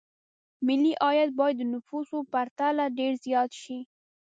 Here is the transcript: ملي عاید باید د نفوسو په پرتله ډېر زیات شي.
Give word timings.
ملي 0.67 0.93
عاید 1.03 1.29
باید 1.39 1.55
د 1.59 1.63
نفوسو 1.73 2.17
په 2.23 2.29
پرتله 2.33 2.85
ډېر 2.97 3.11
زیات 3.25 3.51
شي. 3.61 3.79